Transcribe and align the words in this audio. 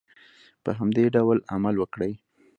په 0.63 0.71
همدې 0.79 1.05
ډول 1.15 1.37
عمل 1.53 1.75
وکړئ. 1.79 2.13